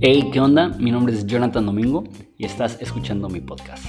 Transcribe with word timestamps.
Hey, 0.00 0.30
¿qué 0.32 0.40
onda? 0.40 0.68
Mi 0.68 0.90
nombre 0.90 1.14
es 1.14 1.24
Jonathan 1.26 1.64
Domingo 1.64 2.02
y 2.36 2.44
estás 2.44 2.76
escuchando 2.80 3.28
mi 3.28 3.40
podcast. 3.40 3.86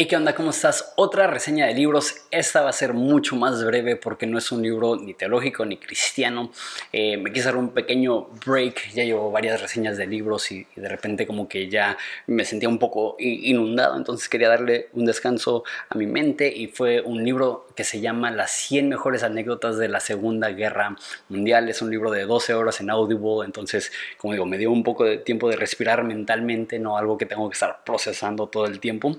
Hey, 0.00 0.06
¿qué 0.06 0.14
onda? 0.14 0.32
¿Cómo 0.32 0.50
estás? 0.50 0.92
Otra 0.94 1.26
reseña 1.26 1.66
de 1.66 1.74
libros. 1.74 2.14
Esta 2.30 2.62
va 2.62 2.70
a 2.70 2.72
ser 2.72 2.94
mucho 2.94 3.34
más 3.34 3.64
breve 3.64 3.96
porque 3.96 4.28
no 4.28 4.38
es 4.38 4.52
un 4.52 4.62
libro 4.62 4.94
ni 4.94 5.12
teológico 5.12 5.64
ni 5.64 5.76
cristiano. 5.76 6.52
Eh, 6.92 7.16
me 7.16 7.32
quise 7.32 7.46
dar 7.46 7.56
un 7.56 7.70
pequeño 7.70 8.28
break. 8.46 8.92
Ya 8.92 9.02
llevo 9.02 9.32
varias 9.32 9.60
reseñas 9.60 9.96
de 9.96 10.06
libros 10.06 10.52
y, 10.52 10.64
de 10.76 10.88
repente 10.88 11.26
como 11.26 11.48
que 11.48 11.68
ya 11.68 11.98
me 12.28 12.44
sentía 12.44 12.68
un 12.68 12.78
poco 12.78 13.16
inundado. 13.18 13.96
Entonces 13.96 14.28
quería 14.28 14.48
darle 14.48 14.88
un 14.92 15.04
descanso 15.04 15.64
a 15.88 15.96
mi 15.96 16.06
mente 16.06 16.46
y 16.46 16.68
fue 16.68 17.00
un 17.00 17.24
libro 17.24 17.66
que 17.74 17.82
se 17.82 18.00
llama 18.00 18.30
Las 18.30 18.52
100 18.52 18.88
mejores 18.88 19.24
anécdotas 19.24 19.78
de 19.78 19.88
la 19.88 19.98
Segunda 19.98 20.50
Guerra 20.50 20.94
Mundial. 21.28 21.68
Es 21.68 21.82
un 21.82 21.90
libro 21.90 22.12
de 22.12 22.24
12 22.24 22.54
horas 22.54 22.80
en 22.80 22.90
Audible. 22.90 23.44
Entonces, 23.44 23.90
como 24.16 24.32
digo, 24.32 24.46
me 24.46 24.58
dio 24.58 24.70
un 24.70 24.84
poco 24.84 25.02
de 25.02 25.18
tiempo 25.18 25.48
de 25.50 25.56
respirar 25.56 26.04
mentalmente, 26.04 26.78
no 26.78 26.96
algo 26.96 27.18
que 27.18 27.26
tengo 27.26 27.50
que 27.50 27.54
estar 27.54 27.82
procesando 27.84 28.46
todo 28.46 28.66
el 28.66 28.78
tiempo. 28.78 29.18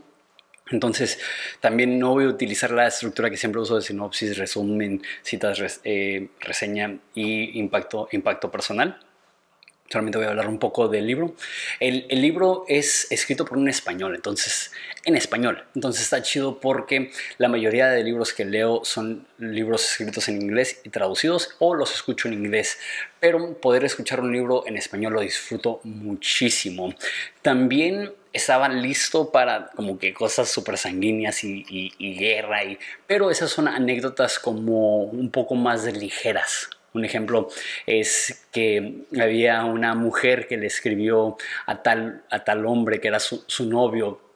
Entonces, 0.72 1.20
también 1.60 1.98
no 2.00 2.14
voy 2.14 2.26
a 2.26 2.28
utilizar 2.28 2.72
la 2.72 2.88
estructura 2.88 3.30
que 3.30 3.38
siempre 3.38 3.62
uso 3.62 3.76
de 3.76 3.82
sinopsis, 3.82 4.38
resumen, 4.38 5.02
citas, 5.24 5.82
eh, 5.84 6.30
reseña 6.40 6.98
y 7.16 7.60
impacto, 7.60 8.08
impacto 8.12 8.52
personal. 8.52 9.00
Solamente 9.90 10.18
voy 10.18 10.28
a 10.28 10.30
hablar 10.30 10.48
un 10.48 10.60
poco 10.60 10.88
del 10.88 11.08
libro. 11.08 11.34
El, 11.80 12.06
el, 12.10 12.22
libro 12.22 12.66
es 12.68 13.12
escrito 13.12 13.46
por 13.46 13.58
un 13.58 13.70
español, 13.70 14.16
entonces, 14.16 14.72
en 15.04 15.16
español. 15.16 15.64
Entonces 15.76 16.04
está 16.04 16.22
chido 16.22 16.60
porque 16.60 17.12
la 17.38 17.50
mayoría 17.50 17.88
de 17.88 18.04
libros 18.04 18.34
que 18.34 18.46
leo 18.46 18.82
son 18.84 19.26
libros 19.40 19.84
escritos 19.84 20.28
en 20.30 20.42
inglés 20.42 20.82
y 20.84 20.90
traducidos 20.90 21.56
o 21.60 21.74
los 21.74 21.94
escucho 21.94 22.28
en 22.28 22.36
inglés. 22.36 22.78
Pero 23.20 23.60
poder 23.60 23.84
escuchar 23.84 24.22
un 24.22 24.32
libro 24.32 24.64
en 24.68 24.78
español 24.78 25.14
lo 25.14 25.22
disfruto 25.22 25.82
muchísimo. 25.84 26.94
También 27.42 28.12
estaba 28.34 28.70
listo 28.70 29.32
para 29.32 29.72
como 29.76 29.98
que 29.98 30.14
cosas 30.14 30.50
súper 30.50 30.78
sanguíneas 30.78 31.44
y, 31.44 31.66
y, 31.68 32.16
guerra, 32.16 32.64
y, 32.64 32.78
pero 33.08 33.32
esas 33.32 33.50
son 33.50 33.68
anécdotas 33.68 34.40
como 34.40 35.04
un 35.04 35.32
poco 35.32 35.56
más 35.56 35.84
ligeras, 35.86 36.70
un 36.94 37.06
ejemplo 37.06 37.50
es 37.86 38.48
que 38.52 39.06
había 39.20 39.64
una 39.66 39.96
mujer 39.96 40.48
que 40.48 40.58
le 40.58 40.68
escribió 40.68 41.38
a 41.66 41.82
tal, 41.82 42.24
a 42.30 42.44
tal 42.44 42.66
hombre 42.66 43.00
que 43.00 43.08
era 43.08 43.20
su, 43.20 43.44
su 43.48 43.66
novio 43.70 44.29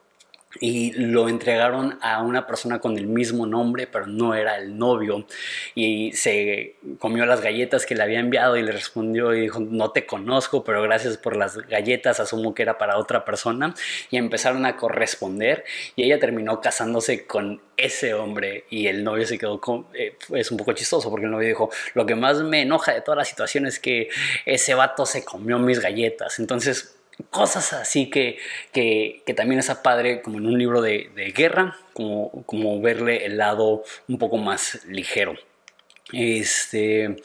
y 0.60 0.92
lo 0.92 1.28
entregaron 1.28 1.98
a 2.00 2.22
una 2.22 2.46
persona 2.46 2.78
con 2.80 2.96
el 2.98 3.06
mismo 3.06 3.46
nombre, 3.46 3.86
pero 3.86 4.06
no 4.06 4.34
era 4.34 4.56
el 4.56 4.76
novio. 4.76 5.26
Y 5.74 6.12
se 6.12 6.76
comió 6.98 7.26
las 7.26 7.40
galletas 7.40 7.86
que 7.86 7.94
le 7.94 8.02
había 8.02 8.20
enviado 8.20 8.56
y 8.56 8.62
le 8.62 8.72
respondió 8.72 9.34
y 9.34 9.42
dijo, 9.42 9.60
no 9.60 9.90
te 9.90 10.06
conozco, 10.06 10.64
pero 10.64 10.82
gracias 10.82 11.16
por 11.16 11.36
las 11.36 11.56
galletas, 11.56 12.20
asumo 12.20 12.54
que 12.54 12.62
era 12.62 12.78
para 12.78 12.98
otra 12.98 13.24
persona. 13.24 13.74
Y 14.10 14.16
empezaron 14.16 14.66
a 14.66 14.76
corresponder 14.76 15.64
y 15.96 16.04
ella 16.04 16.18
terminó 16.18 16.60
casándose 16.60 17.26
con 17.26 17.60
ese 17.76 18.14
hombre 18.14 18.64
y 18.70 18.86
el 18.86 19.02
novio 19.02 19.26
se 19.26 19.38
quedó 19.38 19.60
con... 19.60 19.86
Eh, 19.94 20.16
es 20.32 20.50
un 20.50 20.56
poco 20.56 20.72
chistoso 20.72 21.10
porque 21.10 21.26
el 21.26 21.32
novio 21.32 21.48
dijo, 21.48 21.70
lo 21.94 22.06
que 22.06 22.14
más 22.14 22.40
me 22.42 22.62
enoja 22.62 22.92
de 22.92 23.00
toda 23.00 23.16
la 23.16 23.24
situación 23.24 23.66
es 23.66 23.80
que 23.80 24.08
ese 24.46 24.74
vato 24.74 25.06
se 25.06 25.24
comió 25.24 25.58
mis 25.58 25.80
galletas. 25.80 26.38
Entonces 26.38 26.96
cosas 27.30 27.72
así 27.72 28.10
que, 28.10 28.38
que, 28.72 29.22
también 29.36 29.60
es 29.60 29.70
padre 29.82 30.22
como 30.22 30.38
en 30.38 30.46
un 30.46 30.58
libro 30.58 30.82
de, 30.82 31.10
guerra, 31.34 31.76
como, 31.92 32.30
como, 32.44 32.80
verle 32.80 33.24
el 33.26 33.36
lado 33.36 33.84
un 34.08 34.18
poco 34.18 34.36
más 34.36 34.84
ligero. 34.86 35.34
Este, 36.12 37.16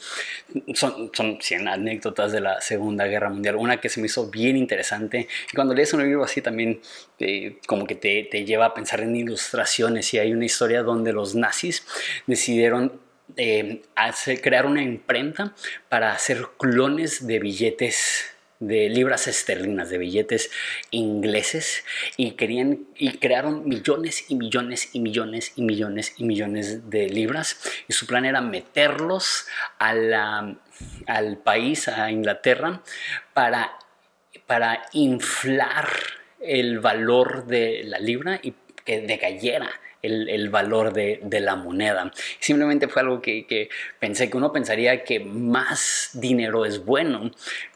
son, 0.74 1.10
son 1.12 1.38
100 1.40 1.68
anécdotas 1.68 2.32
de 2.32 2.40
la 2.40 2.60
Segunda 2.60 3.06
Guerra 3.06 3.28
Mundial. 3.28 3.56
Una 3.56 3.80
que 3.80 3.88
se 3.88 4.00
me 4.00 4.06
hizo 4.06 4.30
bien 4.30 4.56
interesante. 4.56 5.28
Y 5.52 5.54
cuando 5.54 5.74
lees 5.74 5.92
un 5.92 6.02
libro 6.02 6.24
así 6.24 6.40
también 6.40 6.80
eh, 7.18 7.58
como 7.66 7.86
que 7.86 7.94
te, 7.94 8.26
te, 8.30 8.44
lleva 8.44 8.66
a 8.66 8.74
pensar 8.74 9.00
en 9.00 9.14
ilustraciones. 9.14 10.12
Y 10.14 10.18
hay 10.18 10.32
una 10.32 10.46
historia 10.46 10.82
donde 10.82 11.12
los 11.12 11.34
nazis 11.34 11.86
decidieron 12.26 13.00
eh, 13.36 13.82
hacer, 13.94 14.40
crear 14.40 14.66
una 14.66 14.82
imprenta 14.82 15.54
para 15.88 16.12
hacer 16.12 16.46
clones 16.58 17.26
de 17.26 17.38
billetes 17.38 18.29
de 18.60 18.90
libras 18.90 19.26
esterlinas, 19.26 19.88
de 19.88 19.98
billetes 19.98 20.50
ingleses 20.90 21.82
y 22.16 22.32
querían 22.32 22.86
y 22.94 23.12
crearon 23.16 23.66
millones 23.66 24.26
y 24.28 24.36
millones 24.36 24.90
y 24.92 25.00
millones 25.00 25.52
y 25.56 25.62
millones 25.62 26.14
y 26.18 26.24
millones 26.24 26.90
de 26.90 27.08
libras 27.08 27.58
y 27.88 27.94
su 27.94 28.06
plan 28.06 28.26
era 28.26 28.42
meterlos 28.42 29.46
al 29.78 31.38
país, 31.42 31.88
a 31.88 32.10
Inglaterra, 32.10 32.82
para, 33.32 33.72
para 34.46 34.82
inflar 34.92 35.88
el 36.40 36.80
valor 36.80 37.46
de 37.46 37.82
la 37.84 37.98
libra 37.98 38.40
y 38.42 38.54
que 38.84 39.00
decayera 39.00 39.70
el, 40.02 40.28
el, 40.30 40.48
valor 40.48 40.92
de, 40.92 41.20
de, 41.22 41.40
la 41.40 41.56
moneda. 41.56 42.10
Simplemente 42.38 42.88
fue 42.88 43.02
algo 43.02 43.20
que, 43.20 43.46
que, 43.46 43.68
pensé 43.98 44.30
que 44.30 44.36
uno 44.36 44.52
pensaría 44.52 45.04
que 45.04 45.20
más 45.20 46.10
dinero 46.14 46.64
es 46.64 46.84
bueno, 46.84 47.30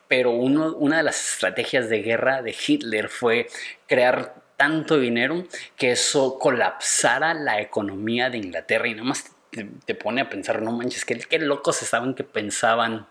pero 0.08 0.30
una 0.30 0.98
de 0.98 1.02
las 1.02 1.32
estrategias 1.32 1.88
de 1.88 2.02
guerra 2.02 2.42
de 2.42 2.54
Hitler 2.54 3.08
fue 3.08 3.46
crear 3.86 4.34
tanto 4.56 4.98
dinero 4.98 5.44
que 5.76 5.92
eso 5.92 6.38
colapsara 6.38 7.34
la 7.34 7.60
economía 7.60 8.30
de 8.30 8.38
Inglaterra 8.38 8.88
y 8.88 8.94
nada 8.94 9.04
más 9.04 9.24
te, 9.86 9.94
pone 9.94 10.20
a 10.20 10.28
pensar, 10.28 10.62
no 10.62 10.72
manches, 10.72 11.04
qué, 11.04 11.18
qué 11.18 11.38
locos 11.38 11.82
estaban 11.82 12.14
que 12.14 12.24
pensaban 12.24 13.06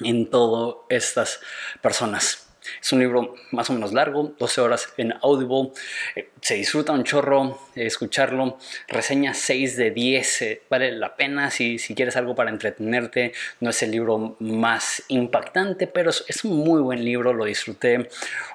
en 0.00 0.28
todas 0.30 0.76
estas 0.88 1.40
personas. 1.80 2.47
Es 2.80 2.92
un 2.92 3.00
libro 3.00 3.34
más 3.52 3.70
o 3.70 3.72
menos 3.72 3.92
largo, 3.92 4.34
12 4.38 4.60
horas 4.60 4.92
en 4.96 5.14
Audible. 5.22 5.72
Eh, 6.16 6.28
se 6.40 6.54
disfruta 6.54 6.92
un 6.92 7.04
chorro 7.04 7.58
escucharlo. 7.74 8.58
Reseña 8.88 9.34
6 9.34 9.76
de 9.76 9.90
10. 9.90 10.42
Eh, 10.42 10.62
vale 10.68 10.92
la 10.92 11.16
pena 11.16 11.50
si, 11.50 11.78
si 11.78 11.94
quieres 11.94 12.16
algo 12.16 12.34
para 12.34 12.50
entretenerte. 12.50 13.32
No 13.60 13.70
es 13.70 13.82
el 13.82 13.90
libro 13.90 14.36
más 14.40 15.02
impactante, 15.08 15.86
pero 15.86 16.10
es 16.10 16.44
un 16.44 16.58
muy 16.58 16.80
buen 16.80 17.04
libro. 17.04 17.32
Lo 17.32 17.44
disfruté 17.44 18.08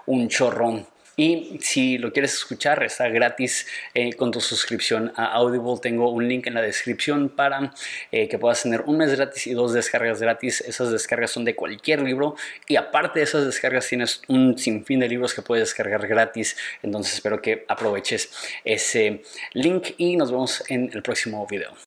un 0.05 0.27
chorro. 0.29 0.92
Y 1.15 1.59
si 1.61 1.97
lo 1.97 2.11
quieres 2.11 2.33
escuchar, 2.33 2.83
está 2.83 3.07
gratis 3.09 3.67
eh, 3.93 4.13
con 4.13 4.31
tu 4.31 4.41
suscripción 4.41 5.13
a 5.15 5.25
Audible. 5.33 5.75
Tengo 5.81 6.09
un 6.09 6.27
link 6.27 6.47
en 6.47 6.55
la 6.55 6.61
descripción 6.61 7.29
para 7.29 7.73
eh, 8.11 8.27
que 8.27 8.39
puedas 8.39 8.63
tener 8.63 8.81
un 8.81 8.97
mes 8.97 9.15
gratis 9.15 9.45
y 9.45 9.53
dos 9.53 9.73
descargas 9.73 10.19
gratis. 10.19 10.61
Esas 10.61 10.91
descargas 10.91 11.29
son 11.31 11.45
de 11.45 11.55
cualquier 11.55 12.01
libro 12.01 12.35
y 12.67 12.77
aparte 12.77 13.19
de 13.19 13.25
esas 13.25 13.45
descargas 13.45 13.87
tienes 13.87 14.21
un 14.27 14.57
sinfín 14.57 15.01
de 15.01 15.07
libros 15.07 15.33
que 15.35 15.43
puedes 15.43 15.67
descargar 15.67 16.07
gratis. 16.07 16.57
Entonces 16.81 17.13
espero 17.13 17.41
que 17.41 17.65
aproveches 17.67 18.31
ese 18.63 19.21
link 19.53 19.89
y 19.97 20.17
nos 20.17 20.31
vemos 20.31 20.63
en 20.69 20.89
el 20.93 21.03
próximo 21.03 21.45
video. 21.45 21.73